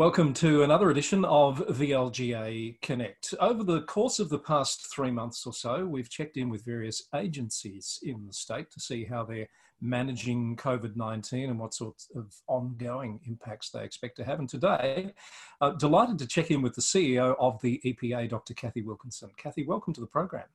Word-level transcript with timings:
Welcome 0.00 0.32
to 0.32 0.62
another 0.62 0.88
edition 0.88 1.26
of 1.26 1.58
VLGA 1.58 2.80
Connect. 2.80 3.34
Over 3.38 3.62
the 3.62 3.82
course 3.82 4.18
of 4.18 4.30
the 4.30 4.38
past 4.38 4.90
three 4.90 5.10
months 5.10 5.44
or 5.44 5.52
so, 5.52 5.84
we've 5.84 6.08
checked 6.08 6.38
in 6.38 6.48
with 6.48 6.64
various 6.64 7.02
agencies 7.14 7.98
in 8.02 8.26
the 8.26 8.32
state 8.32 8.70
to 8.70 8.80
see 8.80 9.04
how 9.04 9.24
they're 9.24 9.50
managing 9.82 10.56
COVID 10.56 10.96
19 10.96 11.50
and 11.50 11.58
what 11.58 11.74
sorts 11.74 12.08
of 12.16 12.34
ongoing 12.46 13.20
impacts 13.26 13.68
they 13.68 13.84
expect 13.84 14.16
to 14.16 14.24
have. 14.24 14.38
And 14.38 14.48
today, 14.48 15.12
uh, 15.60 15.72
delighted 15.72 16.18
to 16.20 16.26
check 16.26 16.50
in 16.50 16.62
with 16.62 16.74
the 16.74 16.80
CEO 16.80 17.36
of 17.38 17.60
the 17.60 17.78
EPA, 17.84 18.30
Dr. 18.30 18.54
Cathy 18.54 18.80
Wilkinson. 18.80 19.28
Cathy, 19.36 19.66
welcome 19.66 19.92
to 19.92 20.00
the 20.00 20.06
program. 20.06 20.46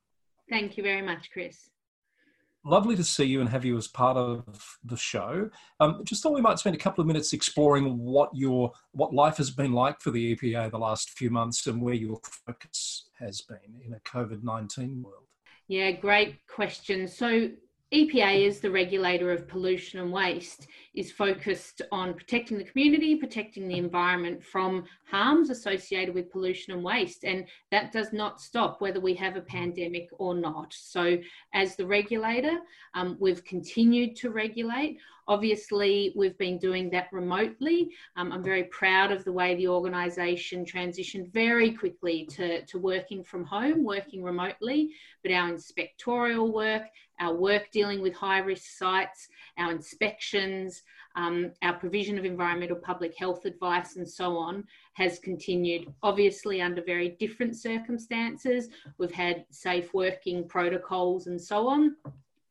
Thank 0.49 0.75
you 0.75 0.81
very 0.81 1.03
much, 1.03 1.29
Chris 1.29 1.69
lovely 2.65 2.95
to 2.95 3.03
see 3.03 3.23
you 3.23 3.39
and 3.39 3.49
have 3.49 3.63
you 3.63 3.77
as 3.77 3.87
part 3.87 4.17
of 4.17 4.43
the 4.83 4.97
show. 4.97 5.49
Um, 5.79 6.01
just 6.03 6.21
thought 6.21 6.33
we 6.33 6.41
might 6.41 6.59
spend 6.59 6.75
a 6.75 6.79
couple 6.79 7.01
of 7.01 7.07
minutes 7.07 7.31
exploring 7.31 7.97
what 7.97 8.29
your 8.33 8.71
what 8.91 9.13
life 9.13 9.37
has 9.37 9.51
been 9.51 9.71
like 9.71 10.01
for 10.01 10.11
the 10.11 10.35
EPA 10.35 10.71
the 10.71 10.77
last 10.77 11.11
few 11.11 11.29
months 11.29 11.67
and 11.67 11.81
where 11.81 11.93
your 11.93 12.19
focus 12.45 13.09
has 13.19 13.41
been 13.41 13.81
in 13.85 13.93
a 13.93 13.99
COVID 13.99 14.43
nineteen 14.43 15.01
world. 15.03 15.27
Yeah, 15.67 15.91
great 15.91 16.45
question. 16.47 17.07
So 17.07 17.49
EPA 17.93 18.45
is 18.45 18.59
the 18.59 18.71
regulator 18.71 19.31
of 19.31 19.47
pollution 19.47 19.99
and 19.99 20.11
waste 20.11 20.67
is 20.95 21.11
focused 21.11 21.83
on 21.91 22.15
protecting 22.15 22.57
the 22.57 22.63
community, 22.63 23.15
protecting 23.15 23.67
the 23.67 23.77
environment 23.77 24.43
from 24.43 24.85
harms 25.09 25.51
associated 25.51 26.15
with 26.15 26.31
pollution 26.31 26.73
and 26.73 26.83
waste. 26.83 27.23
And 27.23 27.45
that 27.69 27.91
does 27.91 28.11
not 28.11 28.41
stop 28.41 28.81
whether 28.81 28.99
we 28.99 29.13
have 29.15 29.35
a 29.35 29.41
pandemic 29.41 30.09
or 30.13 30.33
not. 30.33 30.73
So, 30.73 31.17
as 31.53 31.75
the 31.75 31.85
regulator, 31.85 32.57
um, 32.95 33.17
we've 33.19 33.43
continued 33.43 34.15
to 34.17 34.31
regulate. 34.31 34.97
Obviously, 35.27 36.13
we've 36.15 36.37
been 36.37 36.57
doing 36.57 36.89
that 36.91 37.07
remotely. 37.11 37.89
Um, 38.15 38.31
I'm 38.31 38.43
very 38.43 38.65
proud 38.65 39.11
of 39.11 39.23
the 39.23 39.31
way 39.31 39.55
the 39.55 39.67
organisation 39.67 40.65
transitioned 40.65 41.31
very 41.33 41.71
quickly 41.71 42.25
to, 42.31 42.63
to 42.65 42.77
working 42.77 43.23
from 43.23 43.43
home, 43.43 43.83
working 43.83 44.23
remotely. 44.23 44.91
But 45.23 45.31
our 45.31 45.51
inspectorial 45.51 46.53
work, 46.53 46.83
our 47.19 47.33
work 47.33 47.71
dealing 47.71 48.01
with 48.01 48.13
high 48.13 48.39
risk 48.39 48.77
sites, 48.77 49.27
our 49.57 49.71
inspections, 49.71 50.83
um, 51.15 51.51
our 51.63 51.73
provision 51.73 52.19
of 52.19 52.25
environmental 52.25 52.75
public 52.75 53.17
health 53.17 53.45
advice, 53.45 53.95
and 53.95 54.07
so 54.07 54.37
on, 54.37 54.65
has 54.93 55.17
continued. 55.19 55.91
Obviously, 56.03 56.61
under 56.61 56.83
very 56.83 57.09
different 57.19 57.55
circumstances, 57.55 58.69
we've 58.99 59.11
had 59.11 59.45
safe 59.49 59.93
working 59.93 60.47
protocols 60.47 61.27
and 61.27 61.41
so 61.41 61.67
on 61.67 61.95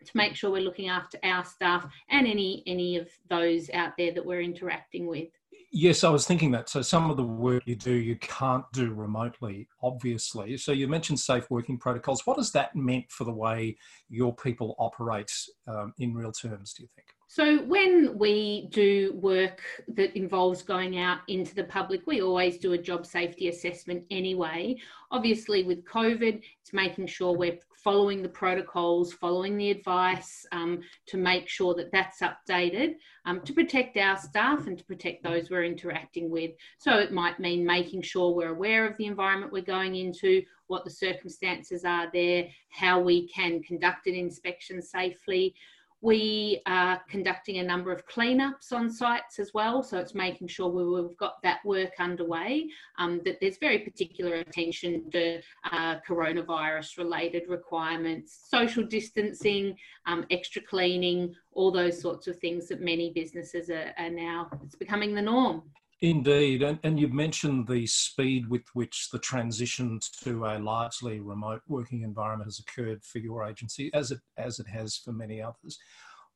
to 0.05 0.17
make 0.17 0.35
sure 0.35 0.51
we're 0.51 0.63
looking 0.63 0.89
after 0.89 1.19
our 1.23 1.45
staff 1.45 1.87
and 2.11 2.27
any 2.27 2.63
any 2.67 2.97
of 2.97 3.09
those 3.29 3.71
out 3.71 3.93
there 3.99 4.13
that 4.13 4.25
we're 4.25 4.43
interacting 4.43 5.07
with. 5.07 5.29
Yes, 5.77 6.05
I 6.05 6.09
was 6.09 6.25
thinking 6.25 6.53
that. 6.53 6.69
So 6.69 6.83
some 6.83 7.11
of 7.11 7.17
the 7.17 7.25
work 7.25 7.65
you 7.67 7.75
do, 7.75 7.93
you 7.93 8.15
can't 8.17 8.65
do 8.73 8.95
remotely, 8.95 9.67
obviously. 9.83 10.57
So 10.57 10.71
you 10.71 10.87
mentioned 10.87 11.19
safe 11.19 11.51
working 11.51 11.79
protocols. 11.79 12.25
What 12.25 12.37
has 12.37 12.53
that 12.53 12.77
meant 12.77 13.11
for 13.11 13.25
the 13.25 13.33
way 13.33 13.77
your 14.09 14.33
people 14.37 14.77
operate 14.79 15.33
um, 15.67 15.93
in 15.99 16.15
real 16.15 16.31
terms, 16.31 16.75
do 16.75 16.85
you 16.85 16.89
think? 16.95 17.09
So, 17.35 17.59
when 17.63 18.17
we 18.17 18.69
do 18.71 19.13
work 19.21 19.61
that 19.89 20.17
involves 20.17 20.63
going 20.63 21.01
out 21.01 21.19
into 21.27 21.53
the 21.53 21.65
public, 21.65 22.07
we 22.07 22.23
always 22.23 22.59
do 22.59 22.75
a 22.75 22.79
job 22.79 23.05
safety 23.05 23.49
assessment 23.49 24.05
anyway. 24.09 24.77
Obviously, 25.11 25.65
with 25.65 25.85
COVID, 25.85 26.41
it's 26.61 26.73
making 26.73 27.09
sure 27.09 27.37
we're 27.37 27.59
following 27.75 28.23
the 28.23 28.29
protocols, 28.29 29.13
following 29.13 29.57
the 29.57 29.73
advice 29.73 30.47
um, 30.53 30.83
to 31.07 31.17
make 31.17 31.49
sure 31.49 31.75
that 31.75 31.91
that's 31.91 32.21
updated 32.21 32.95
um, 33.25 33.41
to 33.41 33.53
protect 33.53 33.97
our 33.97 34.17
staff 34.17 34.69
and 34.69 34.79
to 34.79 34.85
protect 34.85 35.25
those 35.25 35.51
we're 35.51 35.65
interacting 35.65 36.31
with. 36.31 36.53
So, 36.79 36.99
it 36.99 37.13
might 37.13 37.41
mean 37.41 37.67
making 37.67 38.03
sure 38.03 38.33
we're 38.33 38.55
aware 38.55 38.87
of 38.87 38.97
the 38.97 39.07
environment 39.07 39.53
we're 39.53 39.63
going 39.63 39.97
into, 39.97 40.45
what 40.69 40.85
the 40.85 40.91
circumstances 40.91 41.85
are 41.85 42.09
there, 42.13 42.47
how 42.69 43.01
we 43.01 43.27
can 43.27 43.61
conduct 43.61 44.07
an 44.07 44.15
inspection 44.15 44.81
safely. 44.81 45.57
We 46.05 46.61
are 46.67 47.01
conducting 47.09 47.61
a 47.61 47.63
number 47.63 47.91
of 47.91 48.07
cleanups 48.07 48.75
on 48.75 48.91
sites 48.91 49.39
as 49.39 49.55
well, 49.55 49.83
so 49.83 49.97
it's 49.97 50.15
making 50.15 50.49
sure 50.49 50.69
we've 50.69 51.17
got 51.17 51.43
that 51.43 51.65
work 51.65 51.93
underway. 51.99 52.69
Um, 52.99 53.23
that 53.25 53.39
there's 53.41 53.57
very 53.57 53.79
particular 53.79 54.35
attention 54.35 55.11
to 55.13 55.41
uh, 55.73 56.01
coronavirus 56.07 56.99
related 56.99 57.45
requirements, 57.49 58.39
social 58.51 58.85
distancing, 58.85 59.79
um, 60.05 60.27
extra 60.31 60.61
cleaning, 60.61 61.35
all 61.53 61.73
those 61.73 62.03
sorts 62.03 62.27
of 62.27 62.37
things 62.37 62.69
that 62.69 62.83
many 62.83 63.11
businesses 63.15 63.71
are, 63.71 63.95
are 63.97 64.11
now, 64.11 64.51
it's 64.63 64.75
becoming 64.75 65.15
the 65.15 65.23
norm. 65.23 65.63
Indeed, 66.05 66.63
and, 66.63 66.79
and 66.83 67.01
you've 67.01 67.15
mentioned 67.15 67.67
the 67.67 67.87
speed 67.87 68.47
with 68.51 68.65
which 68.75 69.09
the 69.11 69.19
transition 69.19 70.01
to 70.23 70.45
a 70.45 70.59
largely 70.59 71.21
remote 71.21 71.63
working 71.67 72.03
environment 72.03 72.47
has 72.47 72.59
occurred 72.59 73.03
for 73.03 73.21
your 73.21 73.43
agency, 73.43 73.91
as 73.95 74.11
it 74.11 74.21
as 74.37 74.59
it 74.59 74.67
has 74.67 74.99
for 74.99 75.13
many 75.13 75.41
others. 75.41 75.79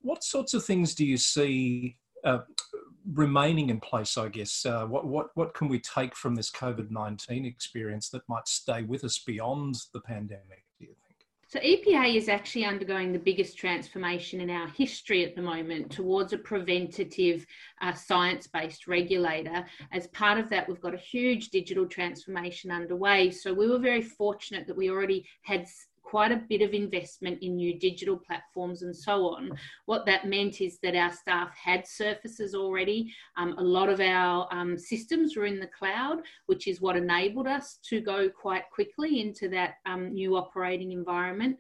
What 0.01 0.25
sorts 0.25 0.55
of 0.55 0.65
things 0.65 0.95
do 0.95 1.05
you 1.05 1.19
see 1.19 1.99
uh, 2.25 2.39
remaining 3.13 3.69
in 3.69 3.79
place? 3.79 4.17
I 4.17 4.29
guess 4.29 4.65
uh, 4.65 4.87
what 4.87 5.07
what 5.07 5.27
what 5.35 5.53
can 5.53 5.69
we 5.69 5.81
take 5.81 6.17
from 6.17 6.35
this 6.35 6.51
COVID 6.51 6.91
nineteen 6.91 7.45
experience 7.45 8.09
that 8.09 8.27
might 8.27 8.49
stay 8.49 8.85
with 8.85 9.05
us 9.05 9.19
beyond 9.19 9.75
the 9.93 10.01
pandemic? 10.01 10.65
So, 11.51 11.59
EPA 11.61 12.15
is 12.15 12.29
actually 12.29 12.67
undergoing 12.67 13.11
the 13.11 13.19
biggest 13.19 13.57
transformation 13.57 14.43
in 14.43 14.51
our 14.51 14.69
history 14.69 15.25
at 15.25 15.35
the 15.35 15.41
moment 15.41 15.91
towards 15.91 16.35
a 16.35 16.39
preventative 16.39 17.47
uh, 17.81 17.95
science 17.95 18.47
based 18.47 18.87
regulator. 18.87 19.65
As 19.91 20.09
part 20.09 20.39
of 20.39 20.51
that, 20.51 20.69
we've 20.69 20.83
got 20.83 20.93
a 20.93 20.99
huge 20.99 21.49
digital 21.49 21.87
transformation 21.87 22.71
underway. 22.71 23.31
So, 23.31 23.55
we 23.55 23.67
were 23.67 23.79
very 23.79 24.03
fortunate 24.03 24.67
that 24.67 24.77
we 24.77 24.91
already 24.91 25.27
had 25.41 25.67
quite 26.09 26.33
a 26.33 26.43
bit 26.49 26.63
of 26.63 26.73
investment 26.73 27.39
in 27.43 27.57
new 27.57 27.79
digital 27.79 28.17
platforms 28.17 28.83
and 28.83 28.97
so 28.97 29.29
on. 29.29 29.53
What 29.85 30.07
that 30.07 30.27
meant 30.27 30.63
is 30.63 30.79
that 30.83 30.97
our 30.97 31.13
staff 31.13 31.55
had 31.55 31.87
surfaces 31.87 32.55
already. 32.55 33.13
Um, 33.37 33.55
a 33.59 33.63
lot 33.63 33.91
of 33.91 34.01
our 34.01 34.49
um, 34.51 34.79
systems 34.79 35.37
were 35.37 35.45
in 35.45 35.61
the 35.61 35.69
cloud, 35.79 36.21
which 36.47 36.67
is 36.67 36.81
what 36.81 36.97
enabled 36.97 37.47
us 37.47 37.79
to 37.91 38.01
go 38.01 38.31
quite 38.31 38.65
quickly 38.73 39.21
into 39.21 39.51
that 39.51 39.75
um, 39.85 40.15
new 40.15 40.37
operating 40.37 40.93
environment. 40.93 41.59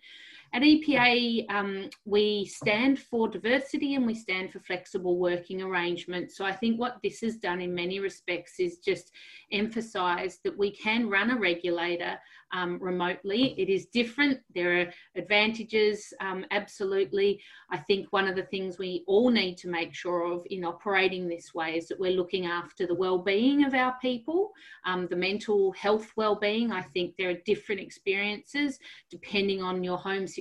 At 0.54 0.62
EPA, 0.62 1.50
um, 1.50 1.90
we 2.06 2.46
stand 2.46 2.98
for 2.98 3.28
diversity 3.28 3.96
and 3.96 4.06
we 4.06 4.14
stand 4.14 4.50
for 4.50 4.60
flexible 4.60 5.18
working 5.18 5.62
arrangements. 5.62 6.36
So 6.36 6.44
I 6.44 6.52
think 6.52 6.80
what 6.80 6.98
this 7.02 7.20
has 7.20 7.36
done 7.36 7.60
in 7.60 7.74
many 7.74 8.00
respects 8.00 8.58
is 8.58 8.78
just 8.78 9.12
emphasise 9.52 10.38
that 10.44 10.56
we 10.56 10.70
can 10.70 11.10
run 11.10 11.30
a 11.30 11.38
regulator 11.38 12.18
um, 12.52 12.78
remotely. 12.80 13.54
It 13.58 13.68
is 13.68 13.86
different. 13.86 14.40
There 14.54 14.80
are 14.80 14.92
advantages, 15.16 16.12
um, 16.20 16.46
absolutely. 16.50 17.40
I 17.70 17.78
think 17.78 18.06
one 18.10 18.26
of 18.26 18.36
the 18.36 18.44
things 18.44 18.78
we 18.78 19.04
all 19.06 19.30
need 19.30 19.58
to 19.58 19.68
make 19.68 19.94
sure 19.94 20.32
of 20.32 20.46
in 20.50 20.64
operating 20.64 21.28
this 21.28 21.52
way 21.54 21.76
is 21.76 21.88
that 21.88 22.00
we're 22.00 22.16
looking 22.16 22.46
after 22.46 22.86
the 22.86 22.94
well-being 22.94 23.64
of 23.64 23.74
our 23.74 23.96
people, 24.00 24.52
um, 24.86 25.06
the 25.08 25.16
mental 25.16 25.72
health 25.72 26.10
well-being. 26.16 26.72
I 26.72 26.82
think 26.82 27.14
there 27.16 27.30
are 27.30 27.38
different 27.44 27.80
experiences 27.80 28.78
depending 29.10 29.62
on 29.62 29.84
your 29.84 29.98
home 29.98 30.26
situation, 30.26 30.37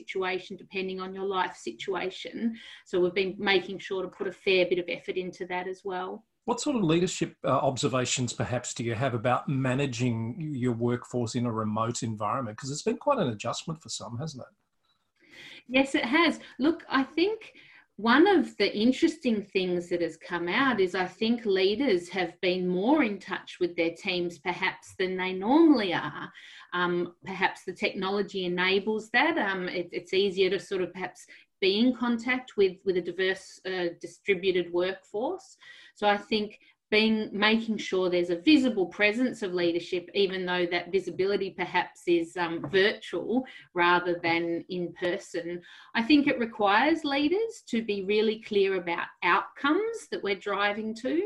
depending 0.57 0.99
on 0.99 1.13
your 1.13 1.25
life 1.25 1.55
situation. 1.55 2.55
So 2.85 2.99
we've 2.99 3.13
been 3.13 3.35
making 3.37 3.79
sure 3.79 4.01
to 4.03 4.07
put 4.07 4.27
a 4.27 4.31
fair 4.31 4.65
bit 4.65 4.79
of 4.79 4.85
effort 4.87 5.17
into 5.17 5.45
that 5.47 5.67
as 5.67 5.81
well. 5.83 6.25
What 6.45 6.61
sort 6.61 6.77
of 6.77 6.83
leadership 6.83 7.35
uh, 7.43 7.49
observations, 7.49 8.31
perhaps, 8.31 8.73
do 8.73 8.83
you 8.83 8.95
have 8.95 9.13
about 9.13 9.49
managing 9.49 10.53
your 10.55 10.71
workforce 10.71 11.35
in 11.35 11.45
a 11.45 11.51
remote 11.51 12.03
environment? 12.03 12.57
Because 12.57 12.71
it's 12.71 12.83
been 12.83 12.97
quite 12.97 13.19
an 13.19 13.27
adjustment 13.27 13.81
for 13.81 13.89
some, 13.89 14.17
hasn't 14.17 14.43
it? 14.43 15.33
Yes, 15.67 15.93
it 15.93 16.05
has. 16.05 16.39
Look, 16.57 16.83
I 16.89 17.03
think 17.03 17.53
one 17.97 18.27
of 18.27 18.55
the 18.57 18.77
interesting 18.77 19.41
things 19.41 19.89
that 19.89 20.03
has 20.03 20.17
come 20.17 20.47
out 20.47 20.79
is 20.79 20.93
I 20.93 21.05
think 21.05 21.45
leaders 21.45 22.07
have 22.09 22.39
been 22.41 22.67
more 22.67 23.03
in 23.03 23.17
touch 23.17 23.57
with 23.59 23.75
their 23.75 23.91
teams 23.91 24.37
perhaps 24.37 24.93
than 24.99 25.17
they 25.17 25.33
normally 25.33 25.95
are. 25.95 26.31
Um, 26.73 27.13
perhaps 27.25 27.63
the 27.65 27.73
technology 27.73 28.45
enables 28.45 29.09
that. 29.11 29.39
Um, 29.39 29.67
it, 29.67 29.89
it's 29.91 30.13
easier 30.13 30.51
to 30.51 30.59
sort 30.59 30.83
of 30.83 30.93
perhaps 30.93 31.25
be 31.59 31.79
in 31.79 31.95
contact 31.95 32.55
with, 32.55 32.77
with 32.85 32.97
a 32.97 33.01
diverse 33.01 33.59
uh, 33.65 33.87
distributed 33.99 34.71
workforce. 34.71 35.57
So 35.95 36.07
I 36.07 36.17
think 36.17 36.59
being 36.89 37.29
making 37.33 37.77
sure 37.77 38.09
there's 38.09 38.29
a 38.29 38.41
visible 38.41 38.85
presence 38.85 39.41
of 39.41 39.53
leadership, 39.53 40.09
even 40.13 40.45
though 40.45 40.65
that 40.71 40.91
visibility 40.91 41.51
perhaps 41.51 42.03
is 42.07 42.37
um, 42.37 42.65
virtual 42.69 43.45
rather 43.73 44.19
than 44.23 44.63
in 44.69 44.93
person. 44.93 45.61
I 45.95 46.01
think 46.01 46.27
it 46.27 46.39
requires 46.39 47.03
leaders 47.03 47.63
to 47.67 47.83
be 47.83 48.03
really 48.03 48.41
clear 48.41 48.75
about 48.75 49.07
outcomes 49.23 50.07
that 50.11 50.23
we're 50.23 50.35
driving 50.35 50.95
to. 50.95 51.21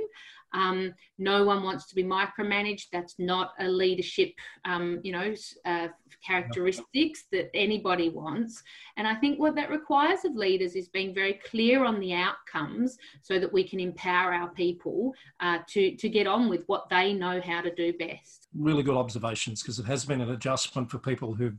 Um, 0.54 0.94
no 1.18 1.44
one 1.44 1.64
wants 1.64 1.88
to 1.88 1.96
be 1.96 2.04
micromanaged. 2.04 2.88
That's 2.92 3.16
not 3.20 3.54
a 3.60 3.68
leadership, 3.68 4.34
um, 4.66 5.00
you 5.04 5.12
know, 5.12 5.34
uh, 5.66 5.88
characteristics 6.26 7.26
that 7.32 7.50
anybody 7.54 8.10
wants. 8.10 8.62
And 8.98 9.08
I 9.08 9.16
think 9.16 9.40
what 9.40 9.56
that 9.56 9.70
requires 9.70 10.26
of 10.26 10.36
leaders 10.36 10.76
is 10.76 10.90
being 10.90 11.14
very 11.14 11.34
clear 11.34 11.86
on 11.86 12.00
the 12.00 12.14
outcomes 12.14 12.98
so 13.22 13.40
that 13.40 13.52
we 13.52 13.64
can 13.64 13.80
empower 13.80 14.34
our 14.34 14.50
people 14.50 15.14
uh, 15.40 15.60
to, 15.70 15.96
to 15.96 16.10
get 16.10 16.28
on 16.28 16.50
with 16.50 16.64
what 16.68 16.90
they 16.90 17.14
know 17.14 17.42
how 17.42 17.62
to 17.62 17.74
do 17.74 17.94
best. 17.94 18.48
Really 18.54 18.84
good 18.84 18.98
observations 18.98 19.62
because 19.62 19.80
it 19.80 19.86
has 19.86 20.06
been 20.06 20.22
an 20.22 20.32
adjustment 20.32 20.92
for 20.92 21.00
people 21.00 21.34
who, 21.34 21.54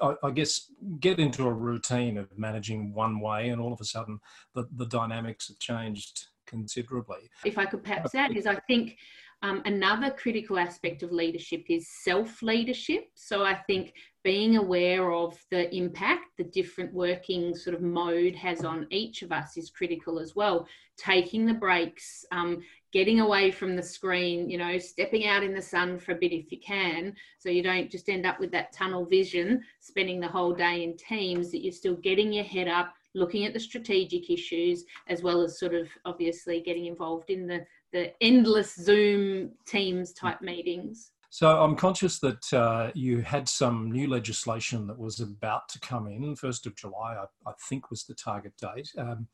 I, 0.00 0.14
I 0.22 0.30
guess, 0.30 0.70
get 1.00 1.18
into 1.18 1.46
a 1.46 1.52
routine 1.52 2.16
of 2.18 2.28
managing 2.38 2.94
one 2.94 3.20
way 3.20 3.48
and 3.48 3.60
all 3.60 3.72
of 3.72 3.80
a 3.80 3.84
sudden 3.84 4.20
the, 4.54 4.68
the 4.76 4.86
dynamics 4.86 5.48
have 5.48 5.58
changed 5.58 6.28
considerably. 6.46 7.30
If 7.44 7.58
I 7.58 7.66
could 7.66 7.82
perhaps 7.82 8.14
add, 8.14 8.36
is 8.36 8.46
I 8.46 8.56
think 8.66 8.96
um, 9.42 9.62
another 9.66 10.10
critical 10.10 10.58
aspect 10.58 11.02
of 11.02 11.12
leadership 11.12 11.64
is 11.68 11.88
self 11.88 12.42
leadership. 12.42 13.08
So 13.14 13.44
I 13.44 13.54
think 13.54 13.92
being 14.24 14.56
aware 14.56 15.12
of 15.12 15.38
the 15.50 15.72
impact 15.74 16.36
the 16.36 16.44
different 16.44 16.92
working 16.92 17.54
sort 17.54 17.76
of 17.76 17.82
mode 17.82 18.34
has 18.34 18.64
on 18.64 18.86
each 18.90 19.22
of 19.22 19.30
us 19.30 19.56
is 19.56 19.70
critical 19.70 20.18
as 20.18 20.34
well. 20.34 20.66
Taking 20.96 21.46
the 21.46 21.54
breaks, 21.54 22.24
um, 22.32 22.62
getting 22.92 23.20
away 23.20 23.50
from 23.50 23.76
the 23.76 23.82
screen, 23.82 24.48
you 24.50 24.58
know, 24.58 24.78
stepping 24.78 25.26
out 25.26 25.44
in 25.44 25.54
the 25.54 25.62
sun 25.62 25.98
for 25.98 26.12
a 26.12 26.16
bit 26.16 26.32
if 26.32 26.50
you 26.50 26.58
can, 26.58 27.14
so 27.38 27.50
you 27.50 27.62
don't 27.62 27.90
just 27.90 28.08
end 28.08 28.26
up 28.26 28.40
with 28.40 28.50
that 28.52 28.72
tunnel 28.72 29.04
vision, 29.04 29.62
spending 29.80 30.18
the 30.18 30.28
whole 30.28 30.54
day 30.54 30.82
in 30.82 30.96
teams, 30.96 31.50
that 31.52 31.62
you're 31.62 31.72
still 31.72 31.96
getting 31.96 32.32
your 32.32 32.44
head 32.44 32.68
up, 32.68 32.94
looking 33.16 33.44
at 33.44 33.54
the 33.54 33.60
strategic 33.60 34.30
issues, 34.30 34.84
as 35.08 35.22
well 35.22 35.40
as 35.40 35.58
sort 35.58 35.74
of 35.74 35.88
obviously 36.04 36.60
getting 36.60 36.86
involved 36.86 37.30
in 37.30 37.46
the, 37.46 37.64
the 37.92 38.12
endless 38.22 38.74
Zoom 38.74 39.50
Teams 39.66 40.12
type 40.12 40.42
meetings. 40.42 41.12
So 41.30 41.60
I'm 41.60 41.76
conscious 41.76 42.18
that 42.20 42.52
uh, 42.52 42.90
you 42.94 43.20
had 43.20 43.48
some 43.48 43.90
new 43.90 44.08
legislation 44.08 44.86
that 44.86 44.98
was 44.98 45.20
about 45.20 45.68
to 45.70 45.80
come 45.80 46.06
in, 46.06 46.36
1st 46.36 46.66
of 46.66 46.76
July, 46.76 47.16
I, 47.16 47.50
I 47.50 47.52
think 47.68 47.90
was 47.90 48.04
the 48.04 48.14
target 48.14 48.52
date. 48.56 48.90
Um, 48.96 49.26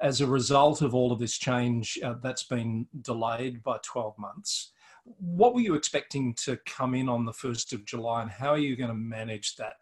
as 0.00 0.20
a 0.20 0.26
result 0.26 0.82
of 0.82 0.94
all 0.94 1.12
of 1.12 1.20
this 1.20 1.38
change, 1.38 1.98
uh, 2.02 2.14
that's 2.22 2.44
been 2.44 2.86
delayed 3.02 3.62
by 3.62 3.78
12 3.84 4.18
months. 4.18 4.72
What 5.04 5.54
were 5.54 5.60
you 5.60 5.74
expecting 5.74 6.34
to 6.44 6.58
come 6.66 6.94
in 6.94 7.08
on 7.08 7.24
the 7.24 7.32
1st 7.32 7.72
of 7.72 7.84
July, 7.84 8.22
and 8.22 8.30
how 8.30 8.50
are 8.50 8.58
you 8.58 8.74
going 8.74 8.88
to 8.88 8.94
manage 8.94 9.56
that 9.56 9.74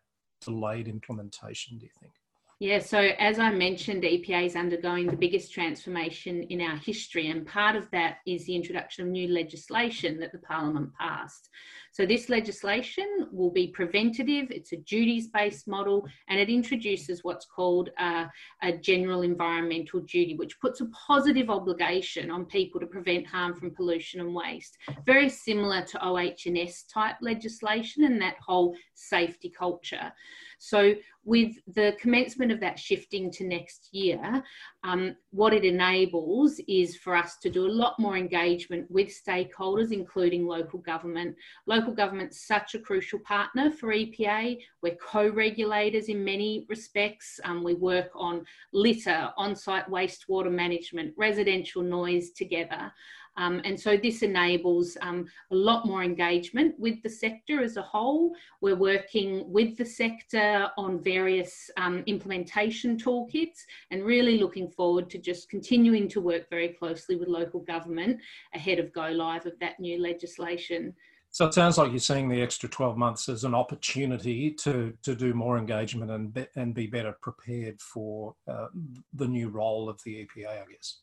delayed 0.45 0.89
implementation, 0.89 1.79
do 1.79 1.87
you 1.87 1.93
think? 2.01 2.13
Yeah, 2.63 2.79
so 2.79 3.01
as 3.01 3.41
I 3.41 3.51
mentioned, 3.51 4.05
EPA 4.05 4.47
is 4.47 4.55
undergoing 4.55 5.09
the 5.09 5.17
biggest 5.17 5.53
transformation 5.53 6.45
in 6.45 6.61
our 6.61 6.77
history, 6.77 7.29
and 7.29 7.45
part 7.45 7.75
of 7.75 7.91
that 7.91 8.19
is 8.25 8.47
the 8.47 8.55
introduction 8.55 9.05
of 9.05 9.11
new 9.11 9.27
legislation 9.27 10.21
that 10.21 10.31
the 10.31 10.39
Parliament 10.39 10.93
passed. 10.97 11.51
So, 11.91 12.07
this 12.07 12.29
legislation 12.29 13.27
will 13.33 13.51
be 13.51 13.67
preventative, 13.67 14.53
it's 14.53 14.71
a 14.71 14.77
duties 14.77 15.27
based 15.27 15.67
model, 15.67 16.07
and 16.29 16.39
it 16.39 16.49
introduces 16.49 17.25
what's 17.25 17.47
called 17.47 17.91
a, 17.99 18.27
a 18.63 18.77
general 18.79 19.23
environmental 19.23 19.99
duty, 19.99 20.37
which 20.37 20.61
puts 20.61 20.81
a 20.81 20.87
positive 21.07 21.51
obligation 21.51 22.31
on 22.31 22.45
people 22.45 22.79
to 22.79 22.87
prevent 22.87 23.27
harm 23.27 23.57
from 23.57 23.75
pollution 23.75 24.21
and 24.21 24.33
waste. 24.33 24.79
Very 25.05 25.29
similar 25.29 25.83
to 25.83 26.07
OH&S 26.07 26.85
type 26.85 27.17
legislation 27.21 28.05
and 28.05 28.23
that 28.23 28.37
whole 28.41 28.77
safety 28.95 29.51
culture. 29.51 30.13
So, 30.61 30.95
with 31.25 31.57
the 31.75 31.97
commencement 32.01 32.51
of 32.51 32.61
that 32.61 32.79
shifting 32.79 33.31
to 33.31 33.45
next 33.45 33.89
year, 33.93 34.43
um, 34.83 35.15
what 35.31 35.55
it 35.55 35.65
enables 35.65 36.61
is 36.67 36.97
for 36.97 37.15
us 37.15 37.37
to 37.39 37.51
do 37.51 37.67
a 37.67 37.71
lot 37.71 37.99
more 37.99 38.17
engagement 38.17 38.91
with 38.91 39.09
stakeholders, 39.09 39.93
including 39.93 40.47
local 40.47 40.81
government. 40.81 41.37
Local 41.67 41.95
government's 41.95 42.47
such 42.47 42.75
a 42.75 42.81
crucial 42.81 43.21
partner 43.21 43.71
for 43.71 43.93
EPA. 43.93 44.59
We're 44.83 44.97
co 44.97 45.29
regulators 45.29 46.09
in 46.09 46.25
many 46.25 46.67
respects. 46.69 47.39
Um, 47.45 47.63
we 47.63 47.75
work 47.75 48.11
on 48.15 48.45
litter, 48.73 49.31
on 49.37 49.55
site 49.55 49.89
wastewater 49.89 50.53
management, 50.53 51.15
residential 51.17 51.83
noise 51.83 52.31
together. 52.33 52.93
Um, 53.37 53.61
and 53.65 53.79
so 53.79 53.97
this 53.97 54.23
enables 54.23 54.97
um, 55.01 55.27
a 55.51 55.55
lot 55.55 55.87
more 55.87 56.03
engagement 56.03 56.79
with 56.79 57.03
the 57.03 57.09
sector 57.09 57.63
as 57.63 57.77
a 57.77 57.83
whole. 57.83 58.35
We're 58.61 58.77
working 58.77 59.51
with 59.51 59.77
the 59.77 59.85
sector 59.85 60.71
on 60.77 61.03
various 61.03 61.71
um, 61.77 62.03
implementation 62.07 62.97
toolkits 62.97 63.61
and 63.91 64.05
really 64.05 64.39
looking 64.39 64.69
forward 64.69 65.09
to 65.11 65.19
just 65.19 65.49
continuing 65.49 66.09
to 66.09 66.21
work 66.21 66.49
very 66.51 66.69
closely 66.69 67.17
with 67.17 67.29
local 67.29 67.61
government 67.61 68.21
ahead 68.55 68.79
of 68.79 68.93
go 68.93 69.09
live 69.09 69.47
of 69.47 69.59
that 69.61 69.81
new 69.81 70.01
legislation. 70.01 70.95
So 71.31 71.47
it 71.47 71.55
sounds 71.55 71.79
like 71.79 71.91
you're 71.91 71.99
seeing 71.99 72.29
the 72.29 72.43
extra 72.43 72.69
12 72.69 72.99
months 72.99 73.27
as 73.31 73.45
an 73.45 73.55
opportunity 73.55 74.51
to, 74.51 74.93
to 75.03 75.15
do 75.15 75.33
more 75.33 75.57
engagement 75.57 76.11
and, 76.11 76.33
be, 76.33 76.47
and 76.57 76.75
be 76.75 76.87
better 76.87 77.17
prepared 77.23 77.81
for 77.81 78.35
uh, 78.47 78.67
the 79.15 79.27
new 79.27 79.49
role 79.49 79.89
of 79.89 79.99
the 80.05 80.27
EPA, 80.27 80.49
I 80.49 80.65
guess. 80.71 80.99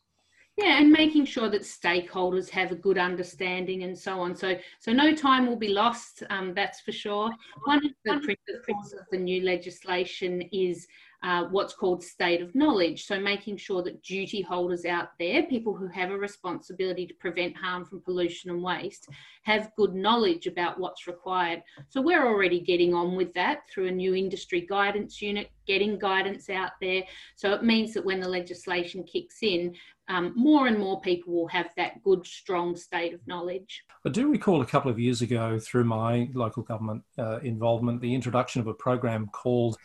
Yeah, 0.60 0.78
and 0.78 0.90
making 0.90 1.24
sure 1.24 1.48
that 1.48 1.62
stakeholders 1.62 2.50
have 2.50 2.70
a 2.70 2.74
good 2.74 2.98
understanding 2.98 3.84
and 3.84 3.98
so 3.98 4.20
on. 4.20 4.36
So, 4.36 4.56
so 4.78 4.92
no 4.92 5.14
time 5.14 5.46
will 5.46 5.56
be 5.56 5.68
lost. 5.68 6.22
Um, 6.28 6.52
that's 6.52 6.80
for 6.80 6.92
sure. 6.92 7.30
One 7.64 7.78
of 7.78 7.92
the 8.04 8.20
principles 8.20 8.92
of 8.92 9.06
the 9.10 9.16
new 9.16 9.42
legislation 9.42 10.42
is 10.52 10.86
uh, 11.22 11.44
what's 11.44 11.74
called 11.74 12.02
state 12.02 12.40
of 12.40 12.54
knowledge. 12.54 13.04
So, 13.04 13.20
making 13.20 13.58
sure 13.58 13.82
that 13.82 14.02
duty 14.02 14.40
holders 14.40 14.84
out 14.84 15.10
there, 15.18 15.42
people 15.42 15.74
who 15.74 15.86
have 15.88 16.10
a 16.10 16.16
responsibility 16.16 17.06
to 17.06 17.14
prevent 17.14 17.56
harm 17.56 17.84
from 17.84 18.00
pollution 18.00 18.50
and 18.50 18.62
waste, 18.62 19.08
have 19.42 19.70
good 19.76 19.94
knowledge 19.94 20.46
about 20.46 20.80
what's 20.80 21.06
required. 21.06 21.62
So, 21.88 22.00
we're 22.00 22.26
already 22.26 22.60
getting 22.60 22.94
on 22.94 23.16
with 23.16 23.34
that 23.34 23.60
through 23.70 23.88
a 23.88 23.92
new 23.92 24.14
industry 24.14 24.66
guidance 24.68 25.20
unit, 25.20 25.50
getting 25.66 25.98
guidance 25.98 26.48
out 26.48 26.72
there. 26.80 27.02
So, 27.36 27.52
it 27.52 27.62
means 27.62 27.92
that 27.94 28.04
when 28.04 28.20
the 28.20 28.28
legislation 28.28 29.04
kicks 29.04 29.38
in, 29.42 29.74
um, 30.08 30.32
more 30.34 30.66
and 30.66 30.78
more 30.78 31.00
people 31.02 31.34
will 31.34 31.48
have 31.48 31.68
that 31.76 32.02
good, 32.02 32.26
strong 32.26 32.74
state 32.74 33.14
of 33.14 33.20
knowledge. 33.26 33.84
I 34.04 34.08
do 34.08 34.28
recall 34.28 34.60
a 34.60 34.66
couple 34.66 34.90
of 34.90 34.98
years 34.98 35.22
ago, 35.22 35.58
through 35.60 35.84
my 35.84 36.28
local 36.34 36.62
government 36.62 37.04
uh, 37.18 37.38
involvement, 37.40 38.00
the 38.00 38.14
introduction 38.14 38.60
of 38.60 38.66
a 38.66 38.74
program 38.74 39.28
called 39.28 39.76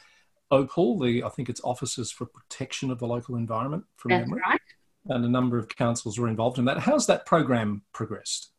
OPAL, 0.52 1.04
the 1.04 1.24
I 1.24 1.30
think 1.30 1.50
it's 1.50 1.62
Officers 1.64 2.12
for 2.12 2.26
Protection 2.26 2.92
of 2.92 3.00
the 3.00 3.08
Local 3.08 3.36
Environment 3.36 3.84
from 3.96 4.10
That's 4.10 4.28
memory. 4.28 4.42
Right. 4.48 4.60
And 5.08 5.24
a 5.24 5.30
number 5.30 5.58
of 5.58 5.68
councils 5.70 6.18
were 6.18 6.28
involved 6.28 6.58
in 6.58 6.66
that. 6.66 6.80
How's 6.80 7.08
that 7.08 7.26
program 7.26 7.84
progressed? 7.94 8.52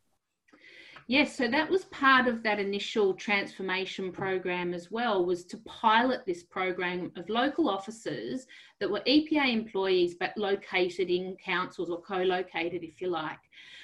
Yes, 1.08 1.36
so 1.36 1.46
that 1.46 1.70
was 1.70 1.84
part 1.86 2.26
of 2.26 2.42
that 2.42 2.58
initial 2.58 3.14
transformation 3.14 4.10
program 4.10 4.74
as 4.74 4.90
well, 4.90 5.24
was 5.24 5.44
to 5.44 5.56
pilot 5.58 6.26
this 6.26 6.43
program 6.43 7.12
of 7.14 7.28
local 7.28 7.69
officers 7.69 8.48
that 8.81 8.90
were 8.90 9.02
EPA 9.06 9.52
employees 9.52 10.16
but 10.19 10.36
located 10.36 11.08
in 11.08 11.36
councils 11.36 11.90
or 11.90 12.02
co-located, 12.02 12.82
if 12.82 13.00
you 13.00 13.08
like. 13.08 13.38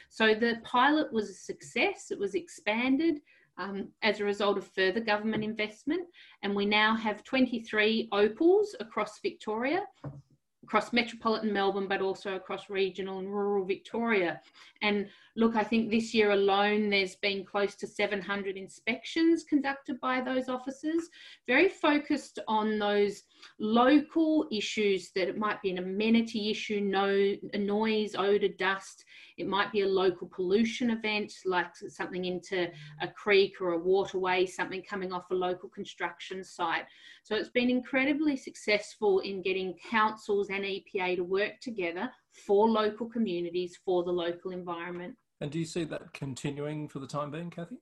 So 0.08 0.34
the 0.34 0.56
pilot 0.64 1.12
was 1.12 1.30
a 1.30 1.34
success. 1.34 2.10
It 2.10 2.18
was 2.18 2.34
expanded 2.34 3.20
um, 3.58 3.88
as 4.02 4.20
a 4.20 4.24
result 4.24 4.58
of 4.58 4.66
further 4.68 5.00
government 5.00 5.44
investment. 5.44 6.06
And 6.42 6.54
we 6.54 6.66
now 6.66 6.96
have 6.96 7.24
23 7.24 8.08
opals 8.12 8.74
across 8.80 9.20
Victoria, 9.20 9.82
across 10.64 10.92
metropolitan 10.92 11.52
Melbourne, 11.52 11.88
but 11.88 12.00
also 12.00 12.36
across 12.36 12.70
regional 12.70 13.18
and 13.18 13.28
rural 13.28 13.64
Victoria. 13.64 14.40
And 14.82 15.08
look, 15.36 15.56
I 15.56 15.64
think 15.64 15.90
this 15.90 16.12
year 16.12 16.32
alone, 16.32 16.90
there's 16.90 17.16
been 17.16 17.44
close 17.44 17.74
to 17.76 17.86
700 17.86 18.56
inspections 18.56 19.44
conducted 19.44 20.00
by 20.00 20.20
those 20.20 20.48
officers, 20.48 21.08
very 21.46 21.68
focused 21.68 22.38
on 22.48 22.78
those 22.78 23.22
local 23.58 24.46
issues 24.52 25.10
that 25.14 25.28
it 25.28 25.38
might 25.38 25.60
be 25.62 25.70
an 25.70 25.78
amenity 25.78 26.50
issue, 26.50 26.80
no 26.80 27.34
noise, 27.58 28.14
odour, 28.14 28.50
dust. 28.58 29.04
It 29.38 29.46
might 29.46 29.72
be 29.72 29.80
a 29.80 29.88
local 29.88 30.28
pollution 30.28 30.90
event, 30.90 31.32
like 31.44 31.74
something 31.76 32.26
into 32.26 32.70
a 33.00 33.08
creek 33.08 33.60
or 33.60 33.72
a 33.72 33.78
waterway, 33.78 34.46
something 34.46 34.82
coming 34.82 35.12
off 35.12 35.30
a 35.30 35.34
local 35.34 35.68
construction 35.68 36.44
site. 36.44 36.84
So 37.22 37.34
it's 37.34 37.48
been 37.48 37.70
incredibly 37.70 38.36
successful 38.36 39.20
in 39.20 39.42
getting 39.42 39.74
councils 39.90 40.50
and 40.52 40.64
EPA 40.64 41.16
to 41.16 41.24
work 41.24 41.60
together 41.60 42.10
for 42.46 42.68
local 42.68 43.06
communities, 43.06 43.78
for 43.84 44.04
the 44.04 44.12
local 44.12 44.50
environment. 44.50 45.16
And 45.40 45.50
do 45.50 45.58
you 45.58 45.64
see 45.64 45.84
that 45.84 46.12
continuing 46.12 46.88
for 46.88 46.98
the 46.98 47.06
time 47.06 47.30
being, 47.30 47.50
Cathy? 47.50 47.76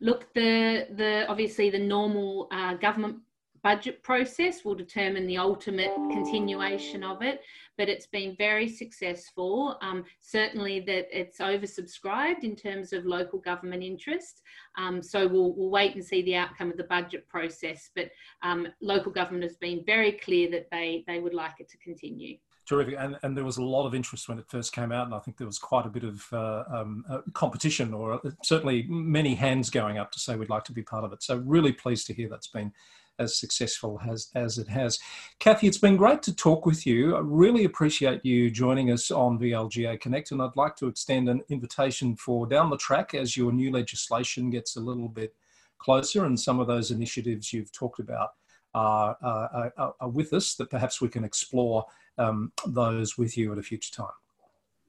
Look, 0.00 0.32
the 0.34 0.86
the 0.96 1.26
obviously 1.28 1.70
the 1.70 1.78
normal 1.78 2.48
uh, 2.52 2.74
government 2.74 3.16
budget 3.62 4.02
process 4.02 4.64
will 4.64 4.74
determine 4.74 5.26
the 5.26 5.38
ultimate 5.38 5.94
continuation 6.10 7.02
of 7.02 7.22
it, 7.22 7.42
but 7.76 7.88
it's 7.88 8.06
been 8.06 8.34
very 8.36 8.68
successful. 8.68 9.78
Um, 9.82 10.04
certainly, 10.20 10.80
that 10.80 11.08
it's 11.12 11.38
oversubscribed 11.38 12.42
in 12.42 12.56
terms 12.56 12.92
of 12.92 13.04
local 13.04 13.38
government 13.38 13.82
interest. 13.82 14.42
Um, 14.76 15.02
so 15.02 15.26
we'll, 15.26 15.54
we'll, 15.54 15.70
wait 15.70 15.94
and 15.94 16.04
see 16.04 16.22
the 16.22 16.36
outcome 16.36 16.70
of 16.70 16.76
the 16.76 16.84
budget 16.84 17.28
process. 17.28 17.90
But 17.94 18.10
um, 18.42 18.68
local 18.80 19.12
government 19.12 19.44
has 19.44 19.56
been 19.56 19.84
very 19.84 20.12
clear 20.12 20.50
that 20.50 20.68
they 20.70 21.04
they 21.06 21.20
would 21.20 21.34
like 21.34 21.60
it 21.60 21.68
to 21.70 21.78
continue. 21.78 22.36
Terrific, 22.68 22.96
and, 22.98 23.16
and 23.22 23.34
there 23.34 23.46
was 23.46 23.56
a 23.56 23.64
lot 23.64 23.86
of 23.86 23.94
interest 23.94 24.28
when 24.28 24.38
it 24.38 24.44
first 24.46 24.74
came 24.74 24.92
out, 24.92 25.06
and 25.06 25.14
I 25.14 25.20
think 25.20 25.38
there 25.38 25.46
was 25.46 25.58
quite 25.58 25.86
a 25.86 25.88
bit 25.88 26.04
of 26.04 26.26
uh, 26.34 26.64
um, 26.70 27.02
uh, 27.08 27.20
competition, 27.32 27.94
or 27.94 28.14
uh, 28.14 28.30
certainly 28.44 28.84
many 28.90 29.34
hands 29.34 29.70
going 29.70 29.96
up 29.96 30.12
to 30.12 30.20
say 30.20 30.36
we'd 30.36 30.50
like 30.50 30.64
to 30.64 30.72
be 30.72 30.82
part 30.82 31.02
of 31.02 31.14
it. 31.14 31.22
So 31.22 31.38
really 31.38 31.72
pleased 31.72 32.06
to 32.08 32.12
hear 32.12 32.28
that's 32.28 32.48
been 32.48 32.74
as 33.18 33.36
successful 33.36 34.00
as, 34.08 34.30
as 34.34 34.58
it 34.58 34.68
has. 34.68 34.98
Cathy, 35.38 35.66
it's 35.66 35.78
been 35.78 35.96
great 35.96 36.22
to 36.22 36.34
talk 36.34 36.66
with 36.66 36.86
you. 36.86 37.16
I 37.16 37.20
really 37.22 37.64
appreciate 37.64 38.24
you 38.24 38.50
joining 38.50 38.90
us 38.90 39.10
on 39.10 39.38
VLGA 39.38 40.00
Connect, 40.00 40.30
and 40.30 40.42
I'd 40.42 40.56
like 40.56 40.76
to 40.76 40.86
extend 40.86 41.28
an 41.28 41.42
invitation 41.48 42.16
for 42.16 42.46
down 42.46 42.70
the 42.70 42.76
track 42.76 43.14
as 43.14 43.36
your 43.36 43.52
new 43.52 43.70
legislation 43.70 44.50
gets 44.50 44.76
a 44.76 44.80
little 44.80 45.08
bit 45.08 45.34
closer 45.78 46.24
and 46.24 46.38
some 46.38 46.60
of 46.60 46.66
those 46.66 46.90
initiatives 46.90 47.52
you've 47.52 47.72
talked 47.72 48.00
about 48.00 48.30
are, 48.74 49.16
are, 49.22 49.94
are 50.00 50.08
with 50.08 50.32
us, 50.32 50.54
that 50.54 50.70
perhaps 50.70 51.00
we 51.00 51.08
can 51.08 51.24
explore 51.24 51.84
um, 52.18 52.52
those 52.66 53.16
with 53.16 53.36
you 53.36 53.52
at 53.52 53.58
a 53.58 53.62
future 53.62 53.94
time. 53.94 54.06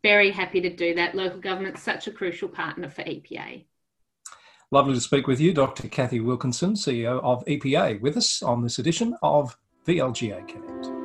Very 0.02 0.32
happy 0.32 0.62
to 0.62 0.70
do 0.70 0.94
that. 0.96 1.16
Local 1.16 1.40
government's 1.40 1.82
such 1.82 2.08
a 2.08 2.12
crucial 2.12 2.48
partner 2.48 2.90
for 2.90 3.04
EPA. 3.04 3.66
Lovely 4.72 4.94
to 4.94 5.02
speak 5.02 5.26
with 5.26 5.42
you, 5.42 5.52
Dr. 5.52 5.88
Cathy 5.88 6.20
Wilkinson, 6.20 6.76
CEO 6.76 7.20
of 7.24 7.44
EPA, 7.46 8.00
with 8.02 8.16
us 8.18 8.44
on 8.44 8.62
this 8.62 8.78
edition 8.78 9.16
of 9.24 9.58
VLGA 9.88 10.48
Connect. 10.48 10.99